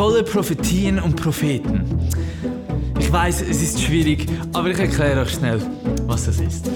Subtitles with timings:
[0.00, 1.84] voller Prophetien und Propheten.
[2.98, 5.60] Ich weiß, es ist schwierig, aber ich erkläre euch schnell,
[6.06, 6.70] was das ist.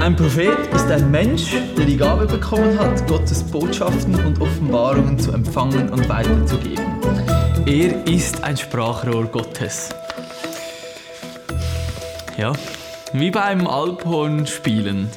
[0.00, 5.30] Ein Prophet ist ein Mensch, der die Gabe bekommen hat, Gottes Botschaften und Offenbarungen zu
[5.30, 6.71] empfangen und weiterzugeben.
[7.64, 9.90] Er ist ein Sprachrohr Gottes.
[12.36, 12.52] Ja,
[13.12, 15.08] wie beim Alphorn-Spielen.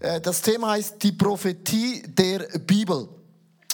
[0.00, 3.08] Äh, das Thema heißt die Prophetie der Bibel.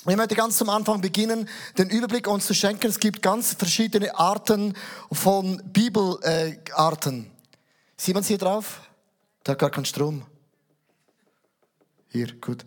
[0.09, 1.49] Ich möchte ganz zum Anfang beginnen,
[1.79, 2.89] den Überblick uns zu schenken.
[2.89, 4.75] Es gibt ganz verschiedene Arten
[5.13, 7.31] von Bibelarten.
[7.97, 8.81] Sieht man es hier drauf?
[9.47, 10.23] Der hat gar keinen Strom.
[12.09, 12.65] Hier, gut.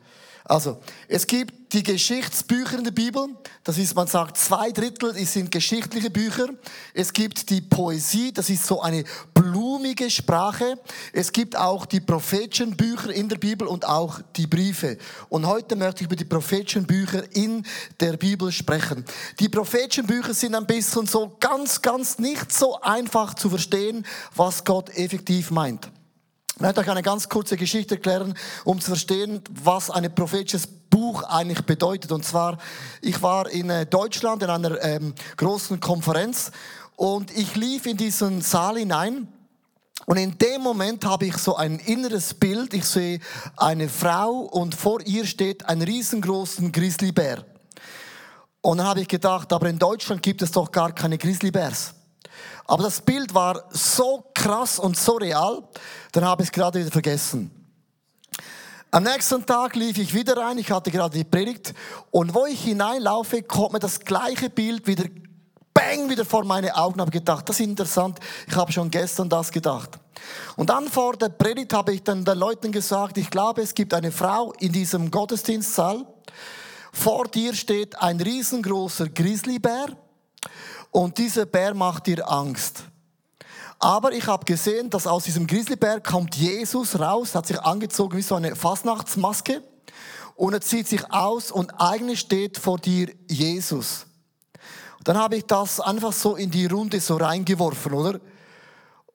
[0.49, 3.27] Also, es gibt die Geschichtsbücher in der Bibel.
[3.63, 6.47] Das ist, man sagt, zwei Drittel sind geschichtliche Bücher.
[6.95, 9.03] Es gibt die Poesie, das ist so eine
[9.35, 10.79] blumige Sprache.
[11.13, 14.97] Es gibt auch die prophetischen Bücher in der Bibel und auch die Briefe.
[15.29, 17.63] Und heute möchte ich über die prophetischen Bücher in
[17.99, 19.05] der Bibel sprechen.
[19.39, 24.03] Die prophetischen Bücher sind ein bisschen so ganz, ganz nicht so einfach zu verstehen,
[24.35, 25.91] was Gott effektiv meint.
[26.59, 28.33] Ich möchte euch eine ganz kurze Geschichte erklären,
[28.65, 32.11] um zu verstehen, was ein prophetisches Buch eigentlich bedeutet.
[32.11, 32.57] Und zwar,
[33.01, 36.51] ich war in äh, Deutschland in einer ähm, großen Konferenz
[36.97, 39.29] und ich lief in diesen Saal hinein.
[40.05, 42.73] Und in dem Moment habe ich so ein inneres Bild.
[42.73, 43.21] Ich sehe
[43.55, 47.45] eine Frau und vor ihr steht ein riesengroßen Grizzlybär.
[48.59, 51.93] Und dann habe ich gedacht, aber in Deutschland gibt es doch gar keine Grizzlybärs.
[52.65, 55.63] Aber das Bild war so krass und so real,
[56.11, 57.51] dann habe ich es gerade wieder vergessen.
[58.91, 61.75] Am nächsten Tag lief ich wieder rein, ich hatte gerade die Predigt
[62.09, 65.05] und wo ich hineinlaufe, kommt mir das gleiche Bild wieder
[65.73, 69.51] bang wieder vor meine Augen, habe gedacht, das ist interessant, ich habe schon gestern das
[69.51, 69.99] gedacht.
[70.55, 73.93] Und dann vor der Predigt habe ich dann den Leuten gesagt, ich glaube, es gibt
[73.93, 76.05] eine Frau in diesem Gottesdienstsaal,
[76.91, 79.95] vor dir steht ein riesengroßer Grizzlybär
[80.91, 82.88] und dieser Bär macht dir Angst.
[83.79, 88.21] Aber ich habe gesehen, dass aus diesem Grizzlybär kommt Jesus raus, hat sich angezogen wie
[88.21, 89.63] so eine Fastnachtsmaske
[90.35, 94.05] und er zieht sich aus und eigentlich steht vor dir Jesus.
[94.97, 98.19] Und dann habe ich das einfach so in die Runde so reingeworfen, oder?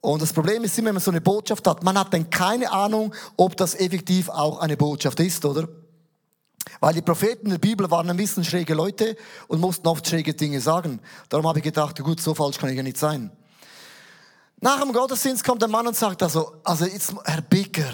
[0.01, 2.71] Und das Problem ist immer, wenn man so eine Botschaft hat, man hat dann keine
[2.73, 5.69] Ahnung, ob das effektiv auch eine Botschaft ist, oder?
[6.81, 9.17] Weil die Propheten der Bibel waren ein bisschen schräge Leute
[9.49, 11.01] und mussten oft schräge Dinge sagen.
[11.29, 13.31] Darum habe ich gedacht, gut, so falsch kann ich ja nicht sein.
[14.65, 17.93] Nach dem Gottesdienst kommt der Mann und sagt also, also jetzt, Herr Bicker,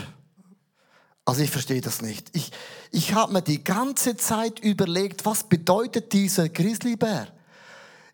[1.25, 2.29] also ich verstehe das nicht.
[2.33, 2.53] Ich,
[2.93, 7.27] ich habe mir die ganze Zeit überlegt, was bedeutet dieser Grizzlybär?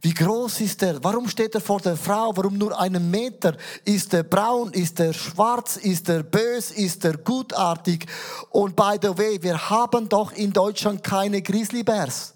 [0.01, 1.05] Wie groß ist er?
[1.05, 2.35] Warum steht er vor der Frau?
[2.35, 3.59] Warum nur einen Meter?
[3.85, 4.73] Ist er braun?
[4.73, 5.77] Ist er schwarz?
[5.77, 6.71] Ist er bös?
[6.71, 8.07] Ist er gutartig?
[8.49, 12.33] Und by the way, wir haben doch in Deutschland keine Grizzlybärs.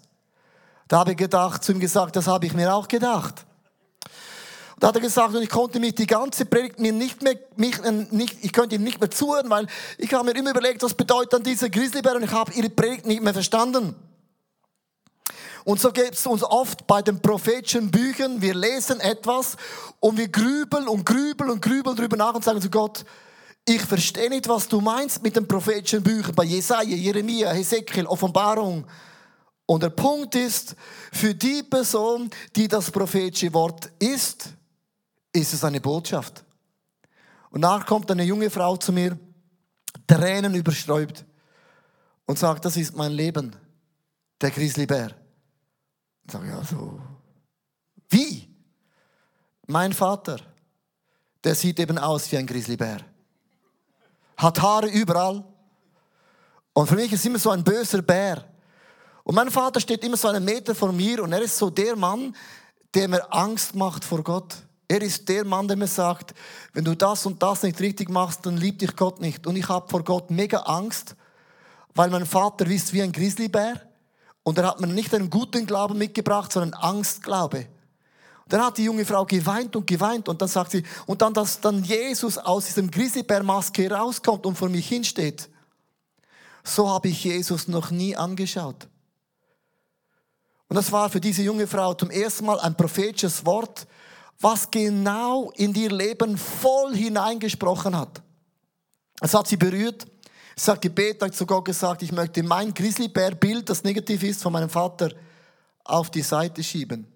[0.87, 3.43] Da habe ich gedacht, zu ihm gesagt, das habe ich mir auch gedacht.
[4.81, 7.77] Da hat er gesagt, und ich konnte mich die ganze Predigt mir nicht mehr, mich,
[7.83, 9.67] äh, nicht, ich könnte ihm nicht mehr zuhören, weil
[9.99, 13.05] ich habe mir immer überlegt, was bedeutet dann dieser Grizzlybär und ich habe ihre Predigt
[13.05, 13.93] nicht mehr verstanden.
[15.65, 18.41] Und so geht es uns oft bei den prophetischen Büchern.
[18.41, 19.55] Wir lesen etwas
[19.99, 23.05] und wir grübeln und grübeln und grübeln drüber nach und sagen zu Gott,
[23.65, 28.87] ich verstehe nicht, was du meinst mit den prophetischen Büchern, bei Jesaja, Jeremia, Hesekiel, Offenbarung.
[29.67, 30.75] Und der Punkt ist,
[31.13, 34.55] für die Person, die das prophetische Wort ist,
[35.33, 36.43] ist es eine Botschaft.
[37.49, 39.17] Und nach kommt eine junge Frau zu mir,
[40.07, 41.25] Tränen übersträubt
[42.25, 43.55] und sagt, das ist mein Leben,
[44.39, 45.13] der Grizzlybär.
[46.25, 46.99] Ich sage, ja, so.
[48.09, 48.47] Wie?
[49.67, 50.37] Mein Vater,
[51.43, 52.99] der sieht eben aus wie ein Grizzlybär.
[54.37, 55.43] Hat Haare überall.
[56.73, 58.45] Und für mich ist immer so ein böser Bär.
[59.23, 61.95] Und mein Vater steht immer so einen Meter vor mir und er ist so der
[61.95, 62.35] Mann,
[62.93, 64.55] der mir Angst macht vor Gott.
[64.91, 66.33] Er ist der Mann, der mir sagt,
[66.73, 69.47] wenn du das und das nicht richtig machst, dann liebt dich Gott nicht.
[69.47, 71.15] Und ich habe vor Gott mega Angst,
[71.95, 73.79] weil mein Vater ist wie ein Grizzlybär.
[74.43, 77.67] Und er hat mir nicht einen guten Glauben mitgebracht, sondern Angstglaube.
[78.49, 81.61] Dann hat die junge Frau geweint und geweint und dann sagt sie, und dann, dass
[81.61, 85.47] dann Jesus aus diesem Grizzlybär-Maske rauskommt und vor mich hinsteht.
[86.65, 88.89] So habe ich Jesus noch nie angeschaut.
[90.67, 93.87] Und das war für diese junge Frau zum ersten Mal ein prophetisches Wort,
[94.41, 98.21] was genau in ihr Leben voll hineingesprochen hat.
[99.21, 100.07] Es hat sie berührt
[100.61, 104.53] ich habe gebetet, habe zu Gott gesagt, ich möchte mein Grizzlybär-Bild, das negativ ist, von
[104.53, 105.11] meinem Vater,
[105.83, 107.07] auf die Seite schieben.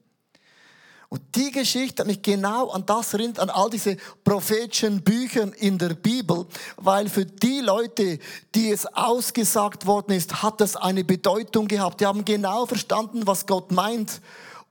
[1.09, 5.77] Und die Geschichte hat mich genau an das erinnert, an all diese prophetischen Bücher in
[5.77, 6.47] der Bibel,
[6.77, 8.17] weil für die Leute,
[8.55, 12.01] die es ausgesagt worden ist, hat das eine Bedeutung gehabt.
[12.01, 14.21] Die haben genau verstanden, was Gott meint.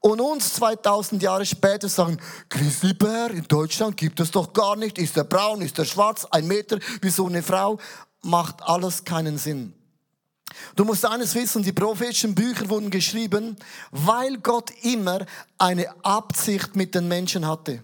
[0.07, 2.21] Und uns 2000 Jahre später sagen,
[2.51, 4.99] Grizzlybär in Deutschland gibt es doch gar nicht.
[4.99, 7.79] Ist er braun, ist er schwarz, ein Meter wie so eine Frau.
[8.21, 9.73] Macht alles keinen Sinn.
[10.77, 13.57] Du musst eines wissen, die prophetischen Bücher wurden geschrieben,
[13.93, 15.25] weil Gott immer
[15.57, 17.83] eine Absicht mit den Menschen hatte.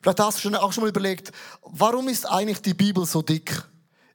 [0.00, 1.32] Vielleicht hast du schon, auch schon mal überlegt,
[1.62, 3.64] warum ist eigentlich die Bibel so dick?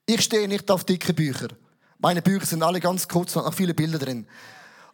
[0.06, 1.50] Ich stehe nicht auf dicke Bücher.
[2.00, 4.26] Meine Bücher sind alle ganz kurz und haben viele Bilder drin.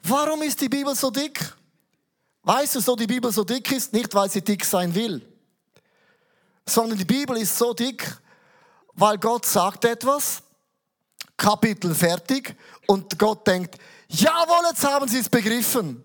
[0.01, 1.58] Warum ist die Bibel so dick?
[2.43, 3.93] Weißt du, so die Bibel so dick ist?
[3.93, 5.21] Nicht, weil sie dick sein will,
[6.65, 8.05] sondern die Bibel ist so dick,
[8.93, 10.41] weil Gott sagt etwas,
[11.35, 12.55] Kapitel fertig
[12.87, 13.77] und Gott denkt,
[14.07, 16.03] jawohl, jetzt haben sie es begriffen.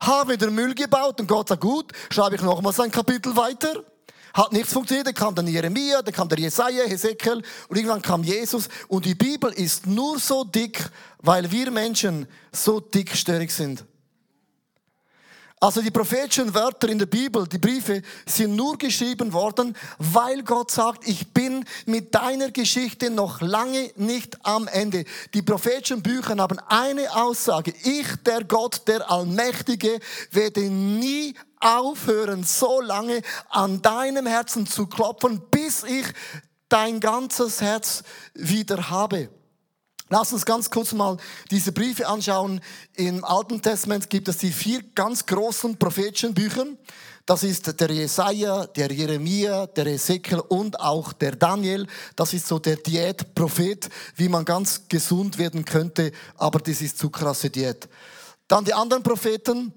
[0.00, 3.84] Haben wieder Müll gebaut und Gott sagt, gut, schreibe ich nochmals ein Kapitel weiter.
[4.34, 8.22] Hat nichts funktioniert, dann kam dann Jeremia, dann kam der Jesaja, Hesekiel und irgendwann kam
[8.22, 8.68] Jesus.
[8.88, 13.84] Und die Bibel ist nur so dick, weil wir Menschen so dickstörig sind.
[15.58, 20.70] Also die prophetischen Wörter in der Bibel, die Briefe, sind nur geschrieben worden, weil Gott
[20.70, 25.06] sagt, ich bin mit deiner Geschichte noch lange nicht am Ende.
[25.32, 27.72] Die prophetischen Bücher haben eine Aussage.
[27.84, 29.98] Ich, der Gott, der Allmächtige,
[30.30, 36.06] werde nie aufhören, so lange an deinem Herzen zu klopfen, bis ich
[36.68, 38.02] dein ganzes Herz
[38.34, 39.30] wieder habe.
[40.08, 41.16] Lass uns ganz kurz mal
[41.50, 42.60] diese Briefe anschauen.
[42.94, 46.66] Im Alten Testament gibt es die vier ganz großen prophetischen Bücher.
[47.26, 51.88] Das ist der Jesaja, der Jeremia, der Ezekiel und auch der Daniel.
[52.14, 57.10] Das ist so der Diätprophet, wie man ganz gesund werden könnte, aber das ist zu
[57.10, 57.88] krasse Diät.
[58.46, 59.72] Dann die anderen Propheten,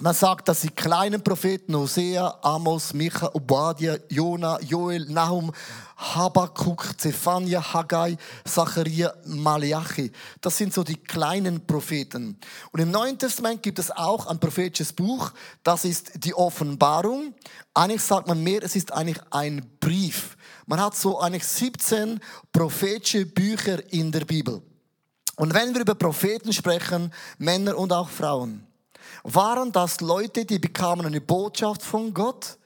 [0.00, 5.52] man sagt, dass die kleinen Propheten Hosea, Amos, Micha, Obadiah, Jona, Joel, Nahum,
[5.96, 10.12] Habakkuk, Zephania, Haggai, Zacharia, Malachi.
[10.40, 12.38] Das sind so die kleinen Propheten.
[12.70, 15.32] Und im Neuen Testament gibt es auch ein prophetisches Buch,
[15.64, 17.34] das ist die Offenbarung.
[17.74, 20.36] Eigentlich sagt man mehr, es ist eigentlich ein Brief.
[20.66, 22.20] Man hat so eigentlich 17
[22.52, 24.62] prophetische Bücher in der Bibel.
[25.36, 28.67] Und wenn wir über Propheten sprechen, Männer und auch Frauen,
[29.22, 32.58] waren das Leute, die bekamen eine Botschaft von Gott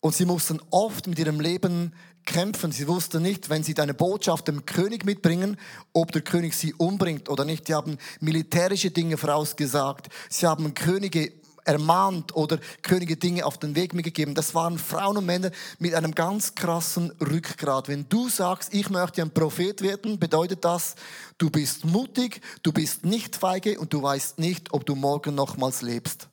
[0.00, 1.94] und sie mussten oft mit ihrem Leben
[2.26, 2.72] kämpfen.
[2.72, 5.56] Sie wussten nicht, wenn sie deine Botschaft dem König mitbringen,
[5.92, 7.68] ob der König sie umbringt oder nicht.
[7.68, 10.08] Die haben militärische Dinge vorausgesagt.
[10.28, 11.32] Sie haben Könige
[11.64, 14.34] ermahnt oder Könige Dinge auf den Weg mitgegeben.
[14.34, 17.88] Das waren Frauen und Männer mit einem ganz krassen Rückgrat.
[17.88, 20.94] Wenn du sagst, ich möchte ein Prophet werden, bedeutet das,
[21.38, 25.82] du bist mutig, du bist nicht feige und du weißt nicht, ob du morgen nochmals
[25.82, 26.28] lebst.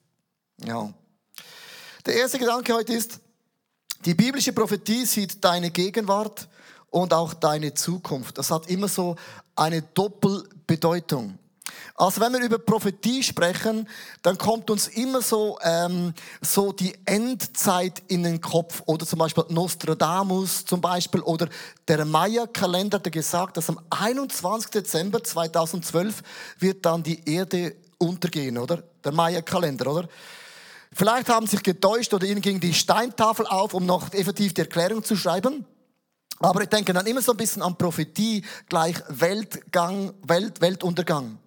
[0.63, 0.93] Ja.
[2.05, 3.19] Der erste Gedanke heute ist,
[4.05, 6.47] die biblische Prophetie sieht deine Gegenwart
[6.89, 8.37] und auch deine Zukunft.
[8.37, 9.15] Das hat immer so
[9.55, 11.37] eine Doppelbedeutung.
[11.95, 13.87] Also wenn wir über Prophetie sprechen,
[14.21, 18.81] dann kommt uns immer so, ähm, so die Endzeit in den Kopf.
[18.85, 21.21] Oder zum Beispiel Nostradamus zum Beispiel.
[21.21, 21.47] Oder
[21.87, 24.71] der Maya-Kalender hat gesagt, dass am 21.
[24.71, 26.23] Dezember 2012
[26.59, 28.83] wird dann die Erde untergehen, oder?
[29.03, 30.07] Der Maya-Kalender, oder?
[30.93, 34.61] Vielleicht haben sie sich getäuscht oder ihnen ging die Steintafel auf, um noch effektiv die
[34.61, 35.65] Erklärung zu schreiben.
[36.39, 41.37] Aber ich denke dann immer so ein bisschen an Prophetie gleich Weltgang, Welt, Weltuntergang.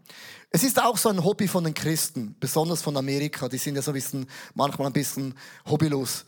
[0.54, 3.48] Es ist auch so ein Hobby von den Christen, besonders von Amerika.
[3.48, 5.34] Die sind ja so ein bisschen, manchmal ein bisschen
[5.68, 6.26] hobbylos.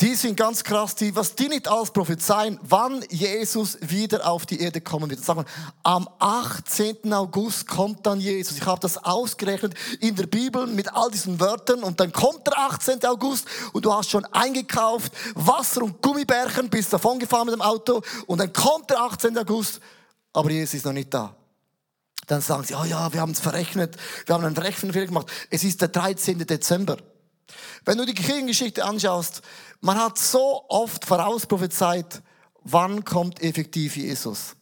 [0.00, 4.60] Die sind ganz krass, die, was die nicht alles prophezeien, wann Jesus wieder auf die
[4.60, 5.24] Erde kommen wird.
[5.24, 5.46] Sagen wir,
[5.84, 7.12] am 18.
[7.12, 8.56] August kommt dann Jesus.
[8.56, 12.58] Ich habe das ausgerechnet in der Bibel mit all diesen Wörtern und dann kommt der
[12.58, 13.04] 18.
[13.04, 18.02] August und du hast schon eingekauft, Wasser und Gummibärchen, bist davon gefahren mit dem Auto
[18.26, 19.38] und dann kommt der 18.
[19.38, 19.78] August,
[20.32, 21.36] aber Jesus ist noch nicht da.
[22.26, 25.30] Dann sagen sie, oh ja, wir haben es verrechnet, wir haben einen Rechenfehler gemacht.
[25.50, 26.46] Es ist der 13.
[26.46, 26.96] Dezember.
[27.84, 29.42] Wenn du die Kirchengeschichte anschaust,
[29.80, 32.22] man hat so oft vorausprophezeit,
[32.62, 34.56] wann kommt effektiv Jesus.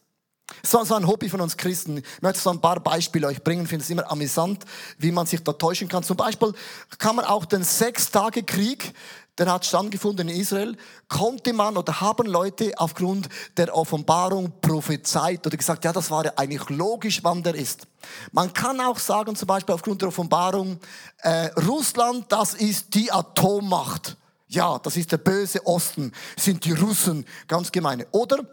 [0.63, 1.97] So, so ein Hobby von uns Christen.
[1.97, 3.63] Ich möchte so ein paar Beispiele euch bringen.
[3.63, 4.63] Ich finde es immer amüsant,
[4.99, 6.03] wie man sich da täuschen kann.
[6.03, 6.53] Zum Beispiel
[6.99, 8.93] kann man auch den Sechstagekrieg,
[9.37, 10.77] der hat stattgefunden in Israel,
[11.09, 13.27] konnte man oder haben Leute aufgrund
[13.57, 17.87] der Offenbarung prophezeit oder gesagt, ja, das war ja eigentlich logisch, wann der ist.
[18.31, 20.79] Man kann auch sagen, zum Beispiel aufgrund der Offenbarung,
[21.19, 24.17] äh, Russland, das ist die Atommacht.
[24.47, 28.07] Ja, das ist der böse Osten, sind die Russen, ganz gemeine.
[28.11, 28.45] Oder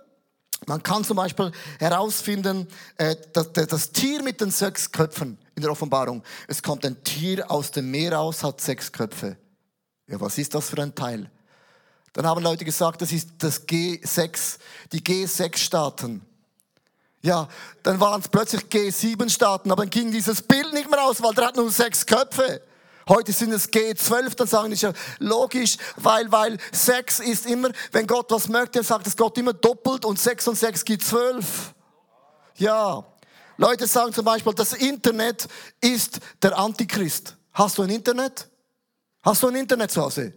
[0.66, 5.70] man kann zum Beispiel herausfinden, äh, das, das Tier mit den sechs Köpfen in der
[5.70, 6.22] Offenbarung.
[6.48, 9.36] Es kommt ein Tier aus dem Meer aus, hat sechs Köpfe.
[10.12, 11.30] Ja, was ist das für ein Teil?
[12.12, 14.58] Dann haben Leute gesagt, das ist das G6,
[14.92, 16.20] die G6-Staaten.
[17.22, 17.48] Ja,
[17.82, 21.46] dann waren es plötzlich G7-Staaten, aber dann ging dieses Bild nicht mehr aus, weil der
[21.46, 22.60] hat nur sechs Köpfe.
[23.08, 28.06] Heute sind es G12, dann sagen die ja logisch, weil, weil sechs ist immer, wenn
[28.06, 31.72] Gott was möchte, sagt es Gott immer doppelt und sechs und sechs gibt zwölf.
[32.58, 33.02] Ja.
[33.56, 35.48] Leute sagen zum Beispiel, das Internet
[35.80, 37.34] ist der Antichrist.
[37.54, 38.51] Hast du ein Internet?
[39.22, 40.32] Hast du ein Internet zu Hause?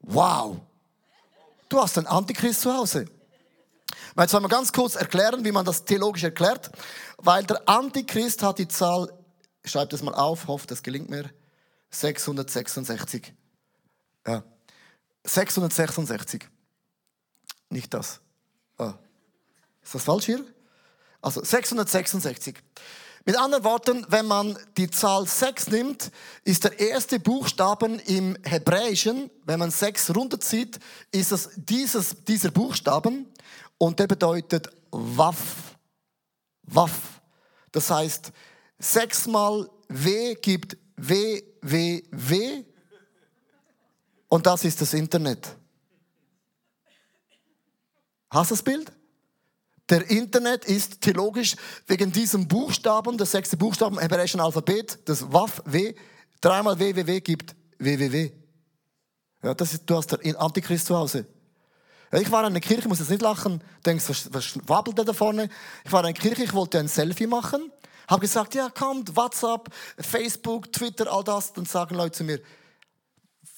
[0.00, 0.60] Wow.
[1.68, 3.06] Du hast einen Antichrist zu Hause.
[4.18, 6.70] Jetzt wollen wir ganz kurz erklären, wie man das theologisch erklärt,
[7.18, 9.12] weil der Antichrist hat die Zahl,
[9.62, 11.30] ich schreibe das mal auf, hoffe, das gelingt mir,
[11.90, 13.32] 666.
[14.26, 14.42] Ja.
[15.24, 16.48] 666.
[17.70, 18.20] Nicht das.
[18.78, 18.94] Ah.
[19.82, 20.44] Ist das falsch hier?
[21.22, 22.56] Also 666.
[23.26, 26.10] Mit anderen Worten, wenn man die Zahl 6 nimmt,
[26.44, 30.78] ist der erste Buchstaben im Hebräischen, wenn man 6 runterzieht,
[31.12, 33.26] ist es dieses, dieser Buchstaben
[33.76, 35.76] und der bedeutet Waff.
[36.62, 37.20] Waff.
[37.72, 38.32] Das heißt,
[38.78, 42.64] 6 mal W gibt W, W, W
[44.28, 45.56] und das ist das Internet.
[48.30, 48.92] Hast du das Bild?
[49.90, 51.56] Der Internet ist theologisch
[51.88, 55.94] wegen diesem Buchstaben, der sechste Buchstaben im hebräischen Alphabet, das Waf, W,
[56.40, 58.30] dreimal WWW gibt WWW.
[59.42, 61.26] Ja, das ist, du hast den Antichrist zu Hause.
[62.12, 65.04] Ich war in der Kirche, ich muss jetzt nicht lachen, denkst, was, was wabbelt der
[65.04, 65.48] da vorne?
[65.84, 67.72] Ich war in der Kirche, ich wollte ein Selfie machen,
[68.08, 71.52] habe gesagt, ja, kommt, WhatsApp, Facebook, Twitter, all das.
[71.52, 72.40] Dann sagen Leute zu mir,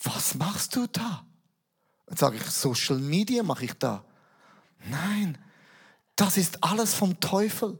[0.03, 1.25] was machst du da?
[2.07, 4.05] Dann sage ich, Social Media mache ich da.
[4.91, 5.39] Nein,
[6.17, 7.79] das ist alles vom Teufel.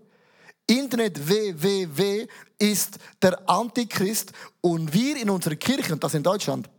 [0.67, 2.27] Internet www
[2.59, 6.71] ist der Antichrist und wir in unserer Kirche, und das in Deutschland,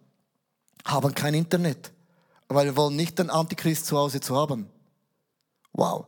[0.86, 1.92] haben kein Internet,
[2.48, 4.70] weil wir wollen nicht den Antichrist zu Hause zu haben.
[5.74, 6.08] Wow.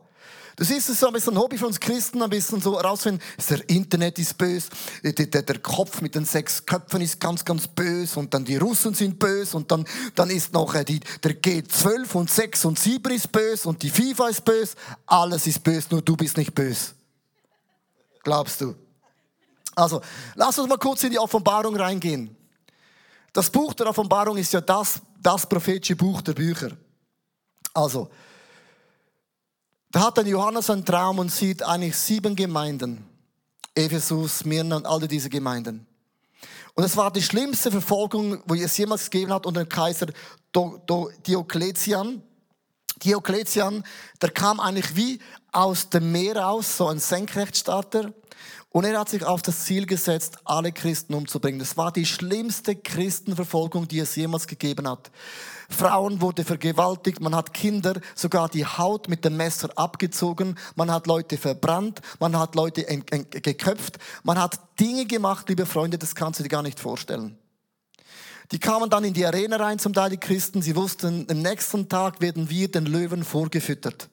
[0.58, 3.20] Es ist so ein bisschen ein Hobby für uns Christen, ein bisschen so herausfinden,
[3.50, 4.70] der Internet ist böse,
[5.02, 8.56] der, der, der, Kopf mit den sechs Köpfen ist ganz, ganz böse und dann die
[8.56, 9.84] Russen sind böse und dann,
[10.14, 13.90] dann ist noch äh, die, der G12 und 6 und 7 ist böse und die
[13.90, 14.76] FIFA ist böse.
[15.04, 16.92] Alles ist böse, nur du bist nicht böse.
[18.22, 18.74] Glaubst du?
[19.74, 20.00] Also,
[20.36, 22.34] lass uns mal kurz in die Offenbarung reingehen.
[23.30, 26.70] Das Buch der Offenbarung ist ja das, das prophetische Buch der Bücher.
[27.74, 28.08] Also,
[29.96, 33.02] da hat dann Johannes einen Traum und sieht eigentlich sieben Gemeinden.
[33.74, 35.86] Ephesus, Myrna und all diese Gemeinden.
[36.74, 40.08] Und es war die schlimmste Verfolgung, wo es jemals gegeben hat unter dem Kaiser
[41.26, 42.22] Diokletian.
[43.02, 43.84] Diokletian,
[44.20, 45.18] der kam eigentlich wie
[45.50, 48.12] aus dem Meer aus, so ein Senkrechtstarter.
[48.68, 51.58] Und er hat sich auf das Ziel gesetzt, alle Christen umzubringen.
[51.58, 55.10] Das war die schlimmste Christenverfolgung, die es jemals gegeben hat.
[55.68, 61.06] Frauen wurde vergewaltigt, man hat Kinder sogar die Haut mit dem Messer abgezogen, man hat
[61.06, 66.44] Leute verbrannt, man hat Leute geköpft, man hat Dinge gemacht, liebe Freunde, das kannst du
[66.44, 67.38] dir gar nicht vorstellen.
[68.52, 71.88] Die kamen dann in die Arena rein, zum Teil die Christen, sie wussten, am nächsten
[71.88, 74.08] Tag werden wir den Löwen vorgefüttert.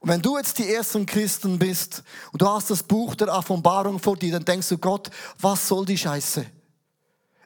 [0.00, 3.98] Und wenn du jetzt die ersten Christen bist und du hast das Buch der Offenbarung
[3.98, 6.46] vor dir, dann denkst du, Gott, was soll die Scheiße?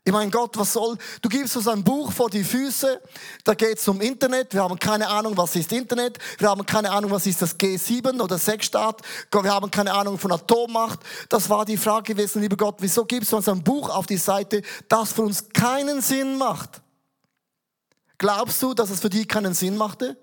[0.04, 0.98] Ich meine, Gott, was soll?
[1.20, 3.00] Du gibst uns ein Buch vor die Füße,
[3.44, 4.52] da geht es um Internet.
[4.52, 6.18] Wir haben keine Ahnung, was ist Internet.
[6.38, 9.00] Wir haben keine Ahnung, was ist das G7 oder Sechsstaat.
[9.30, 10.98] Wir haben keine Ahnung von Atommacht.
[11.28, 14.16] Das war die Frage gewesen, lieber Gott, wieso gibst du uns ein Buch auf die
[14.16, 16.82] Seite, das für uns keinen Sinn macht?
[18.18, 20.16] Glaubst du, dass es für die keinen Sinn machte?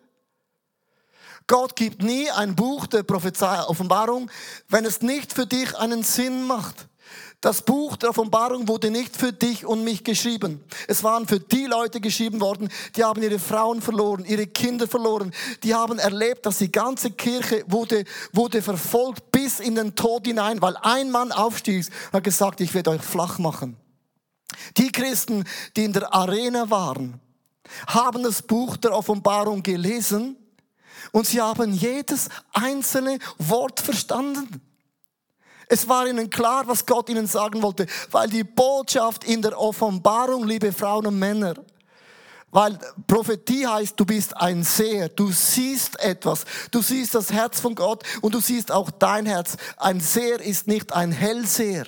[1.47, 4.29] Gott gibt nie ein Buch der Prophezei Offenbarung,
[4.67, 6.89] wenn es nicht für dich einen Sinn macht.
[7.41, 10.61] Das Buch der Offenbarung wurde nicht für dich und mich geschrieben.
[10.89, 12.67] Es waren für die Leute geschrieben worden,
[12.97, 15.31] die haben ihre Frauen verloren, ihre Kinder verloren.
[15.63, 18.03] Die haben erlebt, dass die ganze Kirche wurde,
[18.33, 22.73] wurde verfolgt bis in den Tod hinein, weil ein Mann aufstieg und hat gesagt, ich
[22.73, 23.77] werde euch flach machen.
[24.75, 25.45] Die Christen,
[25.77, 27.21] die in der Arena waren,
[27.87, 30.35] haben das Buch der Offenbarung gelesen
[31.13, 34.61] und sie haben jedes einzelne Wort verstanden.
[35.71, 40.47] Es war ihnen klar, was Gott ihnen sagen wollte, weil die Botschaft in der Offenbarung,
[40.47, 41.53] liebe Frauen und Männer,
[42.49, 47.75] weil Prophetie heißt, du bist ein Seher, du siehst etwas, du siehst das Herz von
[47.75, 49.57] Gott und du siehst auch dein Herz.
[49.77, 51.85] Ein Seher ist nicht ein Hellseher,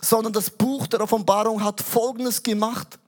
[0.00, 2.98] sondern das Buch der Offenbarung hat Folgendes gemacht.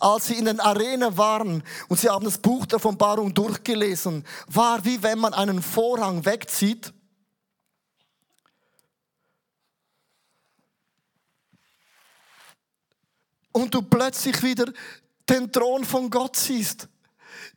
[0.00, 4.84] Als sie in den Arena waren und sie haben das Buch der Offenbarung durchgelesen, war
[4.84, 6.92] wie wenn man einen Vorhang wegzieht
[13.52, 14.66] und du plötzlich wieder
[15.28, 16.88] den Thron von Gott siehst.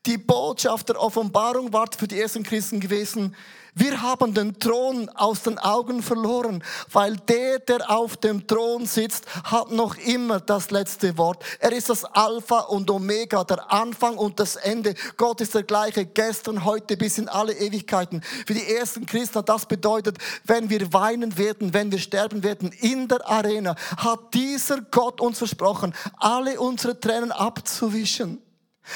[0.06, 3.36] Die Botschaft der Offenbarung war für die ersten Christen gewesen,
[3.78, 6.64] wir haben den Thron aus den Augen verloren,
[6.94, 11.44] weil der, der auf dem Thron sitzt, hat noch immer das letzte Wort.
[11.60, 14.96] Er ist das Alpha und Omega, der Anfang und das Ende.
[15.18, 18.22] Gott ist der gleiche gestern, heute bis in alle Ewigkeiten.
[18.48, 22.72] Für die ersten Christen hat das bedeutet, wenn wir weinen werden, wenn wir sterben werden
[22.72, 28.45] in der Arena, hat dieser Gott uns versprochen, alle unsere Tränen abzuwischen.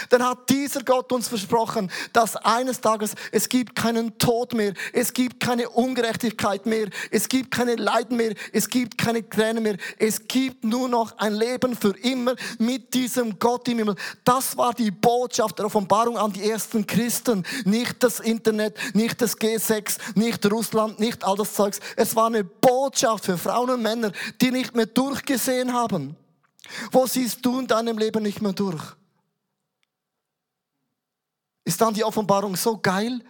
[0.10, 5.14] Dann hat dieser Gott uns versprochen, dass eines Tages es gibt keinen Tod mehr, es
[5.14, 10.28] gibt keine Ungerechtigkeit mehr, es gibt keine Leiden mehr, es gibt keine Tränen mehr, es
[10.28, 13.96] gibt nur noch ein Leben für immer mit diesem Gott im Himmel.
[14.24, 17.44] Das war die Botschaft der Offenbarung an die ersten Christen.
[17.66, 21.80] Nicht das Internet, nicht das G6, nicht Russland, nicht all das Zeugs.
[21.96, 26.16] Es war eine Botschaft für Frauen und Männer, die nicht mehr durchgesehen haben.
[26.92, 28.99] Wo siehst du in deinem Leben nicht mehr durch?
[31.70, 33.24] Ist dann die Offenbarung so geil?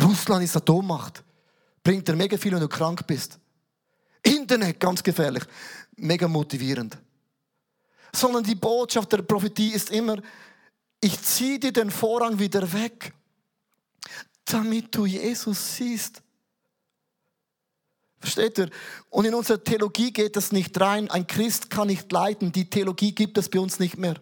[0.00, 1.22] Russland ist Atommacht.
[1.84, 3.38] Bringt dir mega viel, wenn du krank bist.
[4.22, 5.44] Internet, ganz gefährlich.
[5.96, 6.96] Mega motivierend.
[8.10, 10.16] Sondern die Botschaft der Prophetie ist immer,
[10.98, 13.12] ich ziehe dir den Vorrang wieder weg,
[14.46, 16.22] damit du Jesus siehst.
[18.18, 18.70] Versteht ihr?
[19.10, 21.10] Und in unserer Theologie geht das nicht rein.
[21.10, 22.50] Ein Christ kann nicht leiden.
[22.50, 24.18] Die Theologie gibt es bei uns nicht mehr.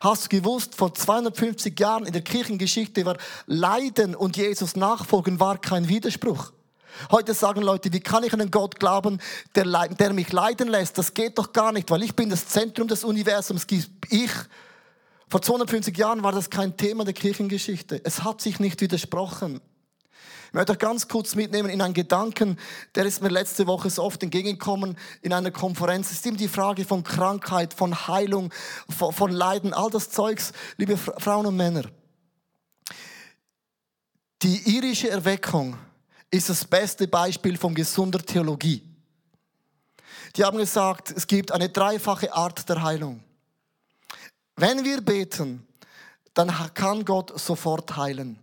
[0.00, 3.16] Hast du gewusst, vor 250 Jahren in der Kirchengeschichte war
[3.46, 6.52] Leiden und Jesus nachfolgen war kein Widerspruch.
[7.10, 9.20] Heute sagen Leute, wie kann ich an einen Gott glauben,
[9.54, 10.98] der, der mich leiden lässt?
[10.98, 13.66] Das geht doch gar nicht, weil ich bin das Zentrum des Universums.
[14.10, 14.30] Ich.
[15.30, 18.00] Vor 250 Jahren war das kein Thema der Kirchengeschichte.
[18.04, 19.60] Es hat sich nicht widersprochen.
[20.48, 22.58] Ich möchte euch ganz kurz mitnehmen in einen Gedanken,
[22.94, 26.06] der ist mir letzte Woche so oft entgegengekommen in einer Konferenz.
[26.06, 28.50] Es ist eben die Frage von Krankheit, von Heilung,
[28.88, 31.82] von, von Leiden, all das Zeugs, liebe Frauen und Männer.
[34.40, 35.76] Die irische Erweckung
[36.30, 38.82] ist das beste Beispiel von gesunder Theologie.
[40.34, 43.22] Die haben gesagt, es gibt eine dreifache Art der Heilung.
[44.56, 45.66] Wenn wir beten,
[46.32, 48.42] dann kann Gott sofort heilen.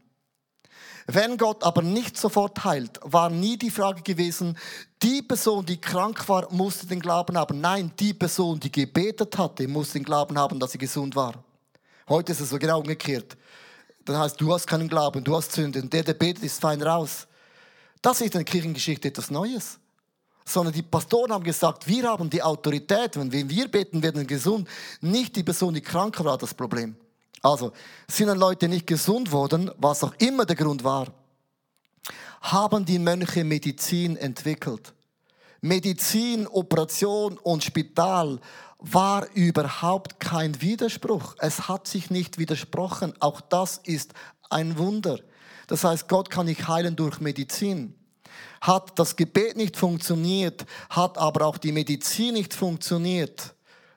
[1.08, 4.58] Wenn Gott aber nicht sofort heilt, war nie die Frage gewesen,
[5.04, 7.62] die Person, die krank war, musste den Glauben haben.
[7.62, 11.44] Nein, die Person, die gebetet hatte, musste den Glauben haben, dass sie gesund war.
[12.10, 13.38] Heute ist es so genau umgekehrt.
[14.04, 16.82] Das heißt, du hast keinen Glauben, du hast Sünde und der, der betet, ist fein
[16.82, 17.28] raus.
[18.02, 19.80] Das ist in der Kirchengeschichte etwas Neues.
[20.44, 24.68] Sondern die Pastoren haben gesagt, wir haben die Autorität, wenn wir beten, werden gesund.
[25.02, 26.96] Nicht die Person, die krank war, das Problem.
[27.46, 27.74] Also,
[28.08, 31.14] sind dann Leute nicht gesund worden, was auch immer der Grund war,
[32.42, 34.96] haben die Mönche Medizin entwickelt.
[35.62, 38.40] Medizin, Operation und Spital
[38.80, 41.36] war überhaupt kein Widerspruch.
[41.38, 43.14] Es hat sich nicht widersprochen.
[43.20, 44.14] Auch das ist
[44.50, 45.20] ein Wunder.
[45.68, 47.94] Das heißt, Gott kann nicht heilen durch Medizin.
[48.62, 53.55] Hat das Gebet nicht funktioniert, hat aber auch die Medizin nicht funktioniert,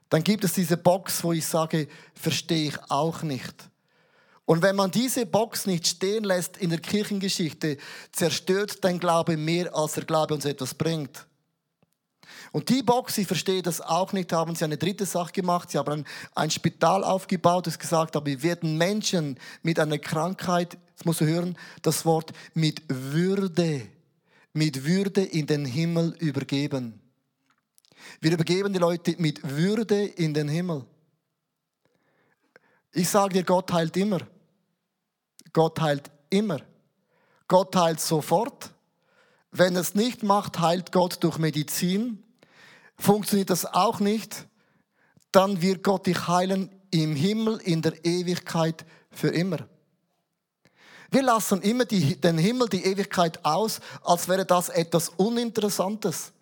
[0.08, 3.54] dann gibt es diese Box, wo ich sage, verstehe ich auch nicht.
[4.44, 7.76] Und wenn man diese Box nicht stehen lässt in der Kirchengeschichte,
[8.12, 11.26] zerstört dein Glaube mehr, als der Glaube uns etwas bringt.
[12.52, 15.70] Und die Box, ich verstehe das auch nicht, haben sie eine dritte Sache gemacht.
[15.70, 20.78] Sie haben ein, ein Spital aufgebaut, das gesagt hat, wir werden Menschen mit einer Krankheit,
[20.90, 23.82] jetzt musst du hören, das Wort mit Würde,
[24.54, 27.00] mit Würde in den Himmel übergeben.
[28.20, 30.84] Wir übergeben die Leute mit Würde in den Himmel.
[32.92, 34.20] Ich sage dir, Gott heilt immer.
[35.52, 36.60] Gott heilt immer.
[37.46, 38.70] Gott heilt sofort.
[39.50, 42.22] Wenn es nicht macht, heilt Gott durch Medizin.
[42.96, 44.46] Funktioniert das auch nicht,
[45.30, 49.68] dann wird Gott dich heilen im Himmel, in der Ewigkeit für immer.
[51.10, 56.32] Wir lassen immer die, den Himmel, die Ewigkeit aus, als wäre das etwas Uninteressantes.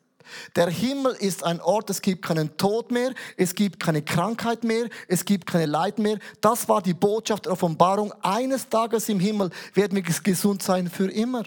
[0.54, 4.88] Der Himmel ist ein Ort, es gibt keinen Tod mehr, es gibt keine Krankheit mehr,
[5.08, 6.18] es gibt keine Leid mehr.
[6.40, 8.12] Das war die Botschaft der Offenbarung.
[8.22, 11.44] Eines Tages im Himmel werden wir gesund sein für immer.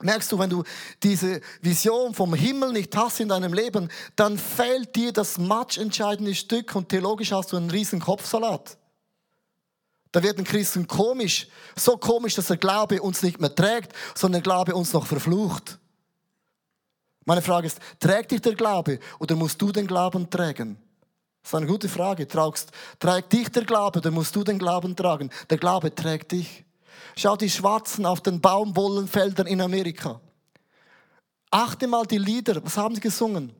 [0.00, 0.62] Merkst du, wenn du
[1.02, 6.76] diese Vision vom Himmel nicht hast in deinem Leben, dann fehlt dir das matchentscheidende Stück
[6.76, 8.78] und theologisch hast du einen riesen Kopfsalat.
[10.12, 14.52] Da werden Christen komisch, so komisch, dass der Glaube uns nicht mehr trägt, sondern der
[14.52, 15.78] Glaube uns noch verflucht.
[17.28, 20.78] Meine Frage ist, trägt dich der Glaube oder musst du den Glauben tragen?
[21.42, 22.26] Das ist eine gute Frage.
[22.26, 25.28] Traugst, trägt dich der Glaube oder musst du den Glauben tragen?
[25.50, 26.64] Der Glaube trägt dich.
[27.16, 30.22] Schau die Schwarzen auf den Baumwollenfeldern in Amerika.
[31.50, 32.64] Achte mal die Lieder.
[32.64, 33.52] Was haben sie gesungen?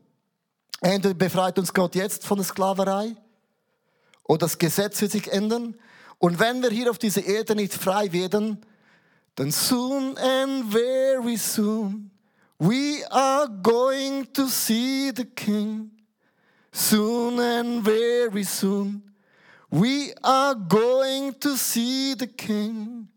[0.81, 3.15] Entweder befreit uns Gott jetzt von der Sklaverei
[4.23, 5.75] oder das Gesetz wird sich ändern.
[6.17, 8.65] Und wenn wir hier auf dieser Erde nicht frei werden,
[9.35, 12.08] dann soon and very soon
[12.59, 15.91] we are going to see the King.
[16.71, 19.09] Soon and very soon
[19.71, 23.07] we are going to see the King.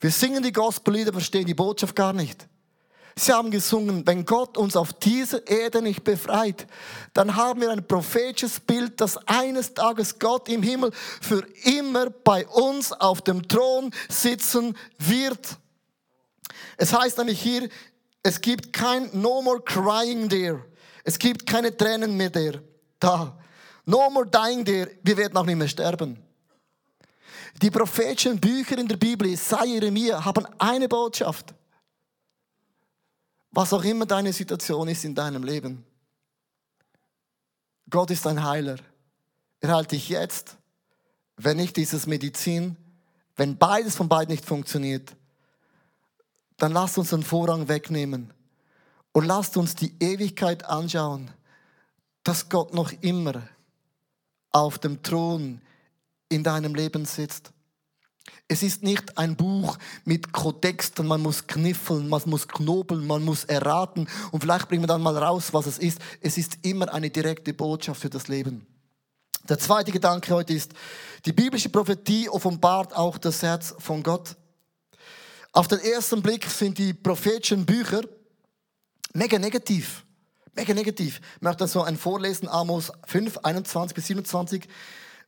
[0.00, 2.46] Wir singen die Gospellieder, verstehen die Botschaft gar nicht.
[3.16, 6.68] Sie haben gesungen, wenn Gott uns auf dieser Erde nicht befreit,
[7.14, 12.46] dann haben wir ein prophetisches Bild, dass eines Tages Gott im Himmel für immer bei
[12.46, 15.56] uns auf dem Thron sitzen wird.
[16.76, 17.68] Es heißt nämlich hier,
[18.28, 20.62] es gibt kein No more crying there.
[21.02, 22.62] Es gibt keine Tränen mehr there.
[23.00, 23.38] Da.
[23.86, 24.90] No more dying there.
[25.02, 26.22] Wir werden auch nicht mehr sterben.
[27.62, 31.54] Die prophetischen Bücher in der Bibel, Jesaja, Jeremia, haben eine Botschaft.
[33.50, 35.86] Was auch immer deine Situation ist in deinem Leben.
[37.88, 38.76] Gott ist ein Heiler.
[39.60, 40.58] Er heilt dich jetzt,
[41.38, 42.76] wenn nicht dieses Medizin,
[43.36, 45.16] wenn beides von beiden nicht funktioniert,
[46.58, 48.32] dann lasst uns den Vorrang wegnehmen
[49.12, 51.30] und lasst uns die Ewigkeit anschauen,
[52.24, 53.42] dass Gott noch immer
[54.50, 55.60] auf dem Thron
[56.28, 57.52] in deinem Leben sitzt.
[58.48, 63.44] Es ist nicht ein Buch mit Kodexten, man muss kniffeln, man muss knobeln, man muss
[63.44, 65.98] erraten und vielleicht bringen wir dann mal raus, was es ist.
[66.20, 68.66] Es ist immer eine direkte Botschaft für das Leben.
[69.48, 70.72] Der zweite Gedanke heute ist,
[71.24, 74.36] die biblische Prophetie offenbart auch das Herz von Gott.
[75.52, 78.02] Auf den ersten Blick sind die prophetischen Bücher
[79.14, 80.04] mega negativ.
[80.54, 81.20] Mega negativ.
[81.36, 84.68] Ich möchte so ein Vorlesen, Amos 5, 21 bis 27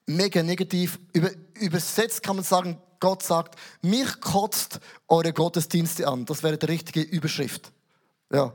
[0.06, 0.98] mega negativ.
[1.12, 6.26] Über, übersetzt kann man sagen, Gott sagt, mich kotzt eure Gottesdienste an.
[6.26, 7.72] Das wäre die richtige Überschrift.
[8.32, 8.52] Ja.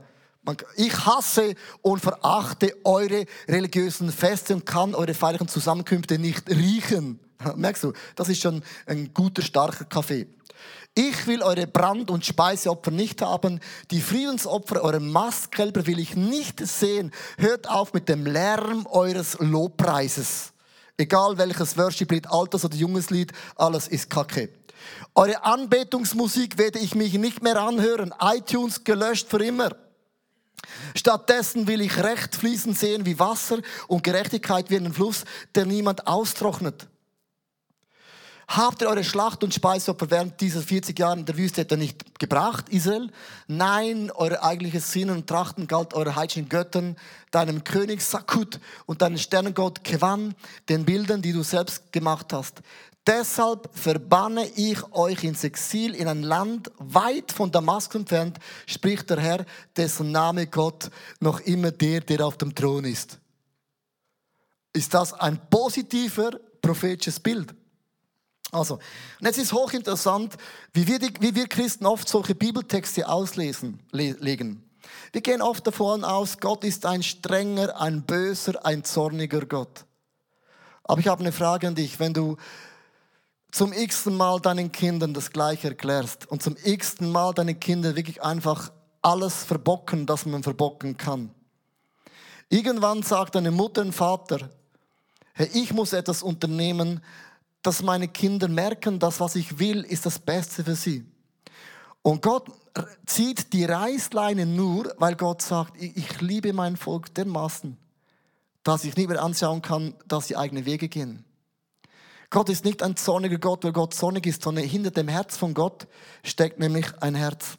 [0.76, 7.18] Ich hasse und verachte eure religiösen Feste und kann eure feierlichen Zusammenkünfte nicht riechen.
[7.56, 10.28] Merkst du, das ist schon ein guter, starker Kaffee.
[10.98, 13.60] Ich will eure Brand- und Speiseopfer nicht haben.
[13.90, 17.12] Die Friedensopfer, eure Mastkälber will ich nicht sehen.
[17.36, 20.54] Hört auf mit dem Lärm eures Lobpreises.
[20.96, 24.48] Egal welches Worship-Lied, altes oder junges Lied, alles ist Kacke.
[25.14, 28.14] Eure Anbetungsmusik werde ich mich nicht mehr anhören.
[28.18, 29.76] iTunes gelöscht für immer.
[30.94, 36.06] Stattdessen will ich Recht fließen sehen wie Wasser und Gerechtigkeit wie einen Fluss, der niemand
[36.06, 36.88] austrocknet.
[38.48, 42.20] Habt ihr eure Schlacht und Speisopfer während dieser 40 Jahre in der Wüste etwa nicht
[42.20, 43.10] gebracht, Israel?
[43.48, 46.96] Nein, eure eigentliches Sinnen und Trachten galt eurer heidnischen Göttern,
[47.32, 50.36] deinem König Sakut und deinem Sternengott Kevan,
[50.68, 52.62] den Bildern, die du selbst gemacht hast.
[53.04, 59.20] Deshalb verbanne ich euch ins Exil in ein Land weit von Damaskus entfernt, spricht der
[59.20, 63.18] Herr, dessen Name Gott noch immer der, der auf dem Thron ist.
[64.72, 66.30] Ist das ein positiver
[66.60, 67.54] prophetisches Bild?
[68.56, 68.74] Also,
[69.20, 70.34] und jetzt ist hochinteressant,
[70.72, 74.62] wie wir, die, wie wir Christen oft solche Bibeltexte auslesen, legen.
[75.12, 79.84] Wir gehen oft davon aus, Gott ist ein strenger, ein böser, ein zorniger Gott.
[80.84, 82.00] Aber ich habe eine Frage an dich.
[82.00, 82.36] Wenn du
[83.50, 88.22] zum x-ten Mal deinen Kindern das Gleiche erklärst und zum x-ten Mal deinen Kindern wirklich
[88.22, 91.30] einfach alles verbocken, das man verbocken kann.
[92.48, 94.48] Irgendwann sagt deine Mutter und Vater,
[95.34, 97.02] hey, ich muss etwas unternehmen,
[97.66, 101.04] dass meine Kinder merken, dass was ich will, ist das Beste für sie.
[102.02, 102.48] Und Gott
[103.06, 107.76] zieht die Reißleine nur, weil Gott sagt, ich liebe mein Volk dermaßen,
[108.62, 111.24] dass ich nicht mehr anschauen kann, dass sie eigene Wege gehen.
[112.30, 115.52] Gott ist nicht ein zorniger Gott, weil Gott zornig ist, sondern hinter dem Herz von
[115.52, 115.88] Gott
[116.22, 117.58] steckt nämlich ein Herz.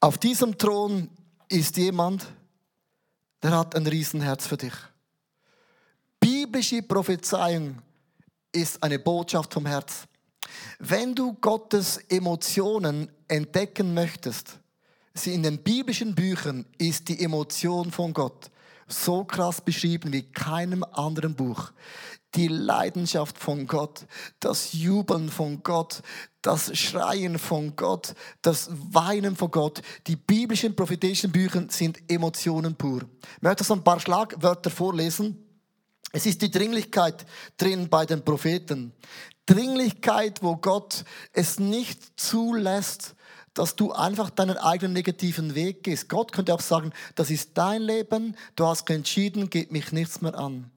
[0.00, 1.08] Auf diesem Thron
[1.48, 2.26] ist jemand,
[3.42, 4.74] der hat ein Riesenherz für dich.
[6.20, 7.80] Biblische Prophezeiung
[8.52, 10.06] ist eine Botschaft vom Herz.
[10.78, 14.58] Wenn du Gottes Emotionen entdecken möchtest,
[15.14, 18.50] sie in den biblischen Büchern ist die Emotion von Gott
[18.92, 21.72] so krass beschrieben wie keinem anderen Buch.
[22.34, 24.06] Die Leidenschaft von Gott,
[24.40, 26.02] das Jubeln von Gott,
[26.40, 29.82] das Schreien von Gott, das Weinen von Gott.
[30.06, 33.02] Die biblischen prophetischen Bücher sind Emotionen pur.
[33.36, 35.51] Ich möchte so ein paar Schlagwörter vorlesen.
[36.12, 37.24] Es ist die Dringlichkeit
[37.56, 38.92] drin bei den Propheten.
[39.46, 43.14] Dringlichkeit, wo Gott es nicht zulässt,
[43.54, 46.08] dass du einfach deinen eigenen negativen Weg gehst.
[46.08, 50.38] Gott könnte auch sagen, das ist dein Leben, du hast entschieden, geht mich nichts mehr
[50.38, 50.70] an.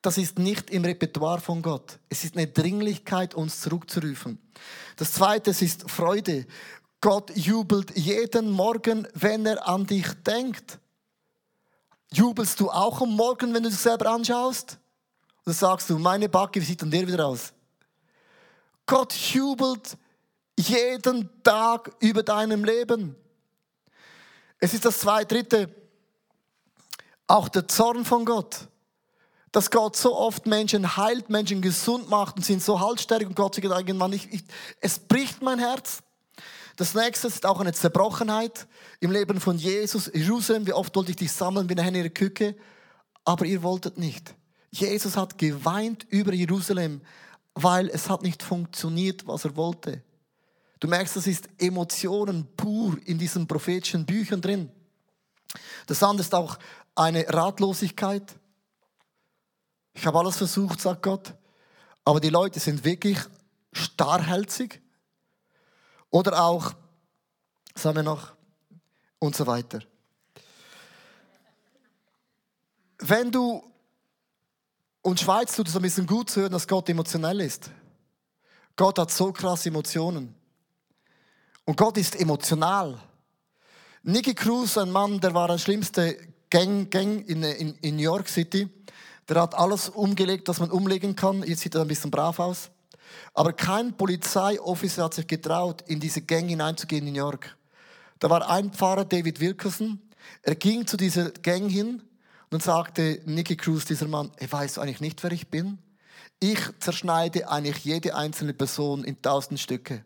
[0.00, 1.98] Das ist nicht im Repertoire von Gott.
[2.10, 4.38] Es ist eine Dringlichkeit, uns zurückzurufen.
[4.96, 6.46] Das zweite ist Freude.
[7.00, 10.78] Gott jubelt jeden Morgen, wenn er an dich denkt.
[12.14, 14.78] Jubelst du auch am Morgen, wenn du dich selber anschaust?
[15.44, 17.52] Oder sagst du, meine Backe, wie sieht dann der wieder aus?
[18.86, 19.98] Gott jubelt
[20.56, 23.16] jeden Tag über deinem Leben.
[24.60, 25.74] Es ist das zwei dritte,
[27.26, 28.68] auch der Zorn von Gott.
[29.50, 33.56] Dass Gott so oft Menschen heilt, Menschen gesund macht und sind so haltstark und Gott
[33.56, 34.44] sagt irgendwann, ich, ich,
[34.80, 36.03] es bricht mein Herz.
[36.76, 38.66] Das nächste ist auch eine Zerbrochenheit
[39.00, 40.10] im Leben von Jesus.
[40.12, 42.56] Jerusalem, wie oft wollte ich dich sammeln wie eine Henne in ihrer Küche,
[43.24, 44.34] aber ihr wolltet nicht.
[44.70, 47.00] Jesus hat geweint über Jerusalem,
[47.54, 50.02] weil es hat nicht funktioniert, was er wollte.
[50.80, 54.70] Du merkst, das ist Emotionen pur in diesen prophetischen Büchern drin.
[55.86, 56.58] Das andere ist auch
[56.96, 58.34] eine Ratlosigkeit.
[59.92, 61.34] Ich habe alles versucht, sagt Gott,
[62.04, 63.18] aber die Leute sind wirklich
[63.72, 64.82] starrhälsig.
[66.14, 66.72] Oder auch,
[67.74, 68.34] sagen wir noch,
[69.18, 69.80] und so weiter.
[72.98, 73.64] Wenn du,
[75.02, 77.68] und Schweiz tut es ein bisschen gut zu hören, dass Gott emotionell ist.
[78.76, 80.36] Gott hat so krasse Emotionen.
[81.64, 82.96] Und Gott ist emotional.
[84.04, 86.16] Nicky Cruz, ein Mann, der war der schlimmste
[86.48, 88.68] Gang, Gang in, in, in New York City.
[89.28, 91.42] Der hat alles umgelegt, was man umlegen kann.
[91.42, 92.70] Jetzt sieht er ein bisschen brav aus.
[93.32, 97.56] Aber kein Polizeiofficer hat sich getraut, in diese Gang hineinzugehen in New York.
[98.18, 100.00] Da war ein Pfarrer, David Wilkerson.
[100.42, 102.02] Er ging zu dieser Gang hin
[102.50, 105.78] und sagte Nicky Cruz, dieser Mann, er weiß eigentlich nicht, wer ich bin.
[106.40, 110.04] Ich zerschneide eigentlich jede einzelne Person in tausend Stücke.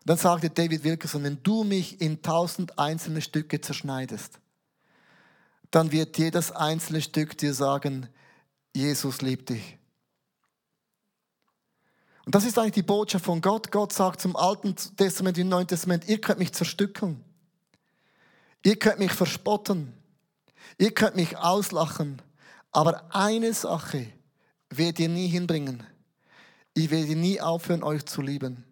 [0.00, 4.38] Und dann sagte David Wilkerson, wenn du mich in tausend einzelne Stücke zerschneidest,
[5.70, 8.08] dann wird jedes einzelne Stück dir sagen,
[8.74, 9.79] Jesus liebt dich.
[12.26, 13.72] Und das ist eigentlich die Botschaft von Gott.
[13.72, 17.24] Gott sagt zum Alten Testament, im Neuen Testament, ihr könnt mich zerstückeln.
[18.62, 19.92] Ihr könnt mich verspotten.
[20.78, 22.20] Ihr könnt mich auslachen.
[22.72, 24.06] Aber eine Sache
[24.68, 25.82] werdet ihr nie hinbringen.
[26.74, 28.64] Ich werde nie aufhören, euch zu lieben.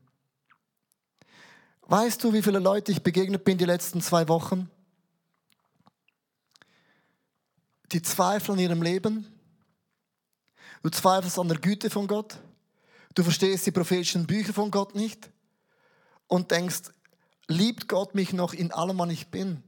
[1.82, 4.70] Weißt du, wie viele Leute ich begegnet bin die letzten zwei Wochen?
[7.92, 9.26] Die zweifeln an ihrem Leben.
[10.82, 12.38] Du zweifelst an der Güte von Gott.
[13.14, 15.30] Du verstehst die prophetischen Bücher von Gott nicht
[16.26, 16.92] und denkst,
[17.48, 19.62] liebt Gott mich noch in allem, was ich bin?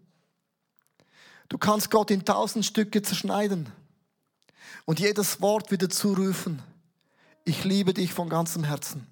[1.48, 3.72] Du kannst Gott in tausend Stücke zerschneiden
[4.84, 6.62] und jedes Wort wieder zurufen.
[7.44, 9.06] Ich liebe dich von ganzem Herzen.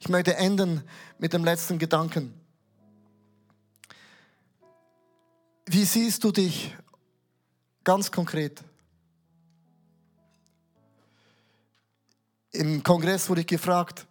[0.00, 0.82] Ich möchte enden
[1.18, 2.32] mit dem letzten Gedanken.
[5.66, 6.74] Wie siehst du dich
[7.82, 8.62] ganz konkret?
[12.54, 14.06] Im Kongress wurde ich gefragt,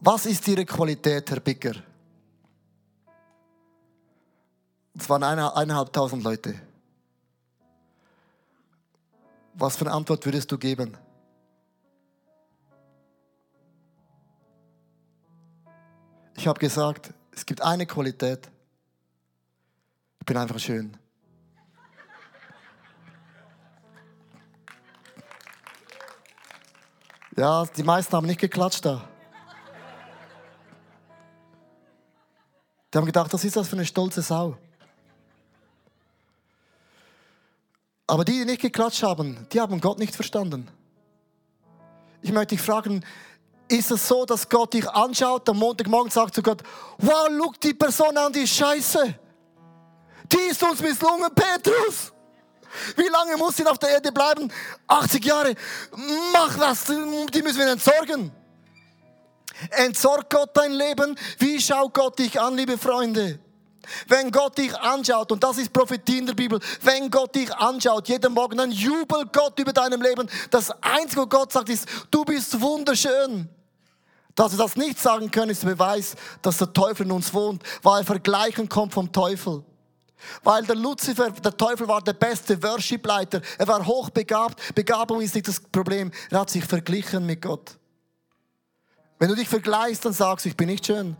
[0.00, 1.74] was ist Ihre Qualität, Herr Bicker?
[4.98, 6.54] Es waren eineinhalbtausend Leute.
[9.52, 10.96] Was für eine Antwort würdest du geben?
[16.34, 18.50] Ich habe gesagt, es gibt eine Qualität.
[20.20, 20.96] Ich bin einfach schön.
[27.36, 29.06] Ja, die meisten haben nicht geklatscht da.
[32.92, 34.56] Die haben gedacht, was ist das für eine stolze Sau?
[38.06, 40.68] Aber die, die nicht geklatscht haben, die haben Gott nicht verstanden.
[42.22, 43.04] Ich möchte dich fragen,
[43.68, 46.62] ist es so, dass Gott dich anschaut, am Montagmorgen sagt zu Gott,
[46.98, 49.14] wow, look die Person an, die ist scheiße.
[50.32, 52.12] Die ist uns misslungen, Petrus.
[52.96, 54.52] Wie lange muss sie auf der Erde bleiben?
[54.86, 55.54] 80 Jahre.
[56.32, 58.32] Mach was, die müssen wir entsorgen.
[59.70, 61.18] Entsorgt Gott dein Leben?
[61.38, 63.38] Wie schaut Gott dich an, liebe Freunde?
[64.08, 68.08] Wenn Gott dich anschaut, und das ist Prophetie in der Bibel, wenn Gott dich anschaut,
[68.08, 70.28] jeden Morgen, dann jubelt Gott über deinem Leben.
[70.50, 73.48] Das Einzige, was Gott sagt, ist, du bist wunderschön.
[74.34, 77.62] Dass wir das nicht sagen können, ist der Beweis, dass der Teufel in uns wohnt,
[77.82, 79.64] weil Vergleichen kommt vom Teufel.
[80.42, 83.42] Weil der Luzifer, der Teufel war der beste Worship-Leiter.
[83.58, 84.74] Er war hochbegabt.
[84.74, 86.10] Begabung ist nicht das Problem.
[86.30, 87.78] Er hat sich verglichen mit Gott.
[89.18, 91.16] Wenn du dich vergleichst, dann sagst du, ich bin nicht schön.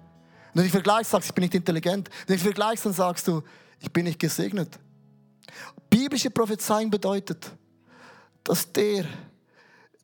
[0.53, 2.09] Wenn du dich vergleichst, sagst du, ich bin nicht intelligent.
[2.09, 3.43] Wenn du dich vergleichst, dann sagst du,
[3.81, 4.79] ich bin nicht gesegnet.
[5.89, 7.51] Biblische Prophezeiung bedeutet,
[8.43, 9.05] dass der,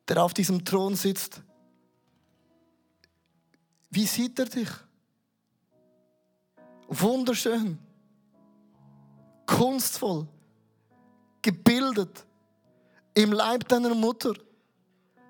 [0.07, 1.41] der auf diesem Thron sitzt,
[3.89, 4.69] wie sieht er dich?
[6.87, 7.77] Wunderschön,
[9.45, 10.27] kunstvoll,
[11.41, 12.25] gebildet,
[13.13, 14.33] im Leib deiner Mutter.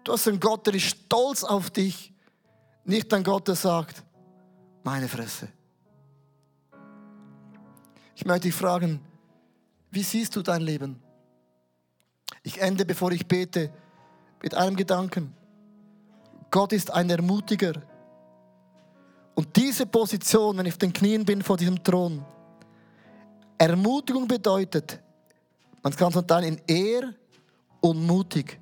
[0.03, 2.13] Du hast einen Gott, der ist stolz auf dich.
[2.85, 4.03] Nicht ein Gott, der sagt,
[4.83, 5.47] meine Fresse.
[8.15, 8.99] Ich möchte dich fragen,
[9.91, 11.01] wie siehst du dein Leben?
[12.41, 13.71] Ich ende, bevor ich bete,
[14.41, 15.33] mit einem Gedanken.
[16.51, 17.81] Gott ist ein Ermutiger.
[19.35, 22.23] Und diese Position, wenn ich auf den Knien bin vor diesem Thron,
[23.57, 24.99] Ermutigung bedeutet,
[25.81, 27.13] man kann es unterteilen in er
[27.81, 28.59] und mutig.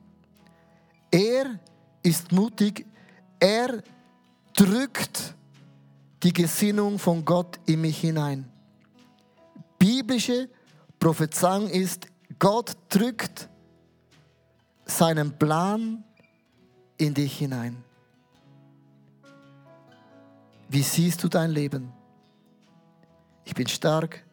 [1.11, 1.59] Er
[2.01, 2.85] ist mutig,
[3.39, 3.83] er
[4.55, 5.35] drückt
[6.23, 8.49] die Gesinnung von Gott in mich hinein.
[9.77, 10.49] Biblische
[10.99, 13.49] Prophezeiung ist, Gott drückt
[14.85, 16.03] seinen Plan
[16.97, 17.83] in dich hinein.
[20.69, 21.91] Wie siehst du dein Leben?
[23.43, 24.23] Ich bin stark,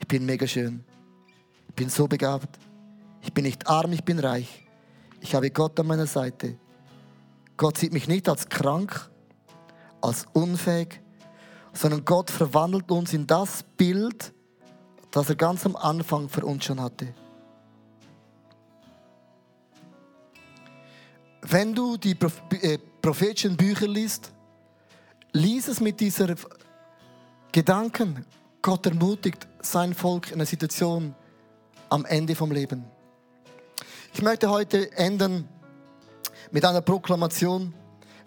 [0.00, 0.84] ich bin mega schön,
[1.68, 2.58] ich bin so begabt,
[3.22, 4.66] ich bin nicht arm, ich bin reich,
[5.20, 6.56] ich habe Gott an meiner Seite.
[7.56, 9.10] Gott sieht mich nicht als krank,
[10.00, 11.00] als unfähig,
[11.72, 14.32] sondern Gott verwandelt uns in das Bild,
[15.10, 17.12] das er ganz am Anfang für uns schon hatte.
[21.42, 22.16] Wenn du die
[22.62, 24.32] äh, prophetischen Bücher liest,
[25.32, 26.34] lies es mit dieser
[27.52, 28.24] Gedanken.
[28.62, 31.14] Gott ermutigt sein Volk in einer Situation
[31.88, 32.84] am Ende vom Leben.
[34.12, 35.48] Ich möchte heute enden
[36.50, 37.72] mit einer Proklamation.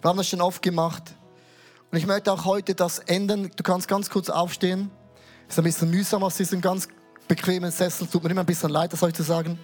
[0.00, 1.14] Wir haben das schon oft gemacht.
[1.92, 3.50] Und ich möchte auch heute das enden.
[3.54, 4.90] Du kannst ganz kurz aufstehen.
[5.48, 6.88] Ist ein bisschen mühsam aus diesem ganz
[7.28, 8.08] bequemen Sessel.
[8.08, 9.56] Tut mir immer ein bisschen leid, das euch zu sagen.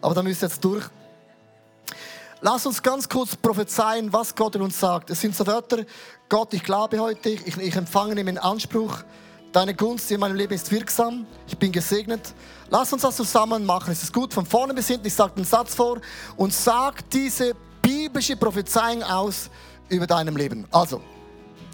[0.00, 0.84] Aber da müsst ihr jetzt durch.
[2.40, 5.10] Lass uns ganz kurz prophezeien, was Gott in uns sagt.
[5.10, 5.84] Es sind so Wörter,
[6.28, 9.04] Gott, ich glaube heute, ich, ich empfange ihn in Anspruch.
[9.56, 11.26] Deine Gunst in meinem Leben ist wirksam.
[11.48, 12.34] Ich bin gesegnet.
[12.68, 13.90] Lass uns das zusammen machen.
[13.90, 15.06] Es ist gut, von vorne bis hinten.
[15.06, 15.98] Ich sage den Satz vor
[16.36, 19.48] und sag diese biblische Prophezeiung aus
[19.88, 20.66] über deinem Leben.
[20.70, 21.00] Also,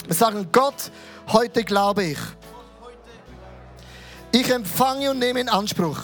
[0.06, 0.92] wir sagen, Gott,
[1.26, 2.18] heute glaube ich.
[4.30, 6.02] Ich empfange und nehme in Anspruch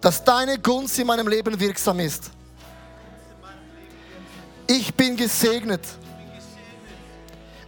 [0.00, 2.30] dass deine Gunst in meinem Leben wirksam ist.
[4.66, 5.82] Ich bin gesegnet.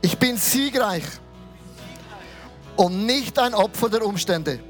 [0.01, 1.05] Ich bin siegreich
[2.77, 4.61] und nicht ein Opfer der Umstände.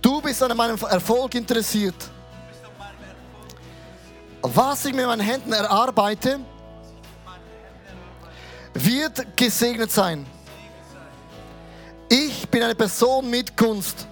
[0.00, 1.94] Du bist an meinem Erfolg interessiert.
[4.42, 6.40] Was ich mit meinen Händen erarbeite,
[8.74, 10.26] wird gesegnet sein.
[12.08, 14.06] Ich bin eine Person mit Gunst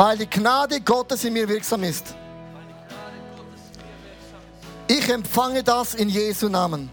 [0.00, 2.14] weil die Gnade Gottes in mir wirksam ist.
[4.86, 6.90] Ich empfange das in Jesu Namen.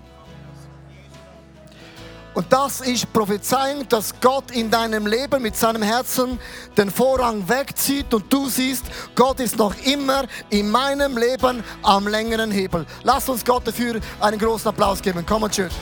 [2.37, 6.37] Und das ist Prophezeiung, dass Gott in deinem Leben mit seinem Herzen
[6.77, 12.51] den Vorrang wegzieht und du siehst, Gott ist noch immer in meinem Leben am längeren
[12.51, 12.85] Hebel.
[13.01, 15.25] Lass uns Gott dafür einen großen Applaus geben.
[15.27, 15.73] Komm on, Church.